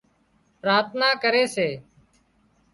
پراٿنا 0.61 1.09
ڪري 1.23 1.43
سي 1.55 1.69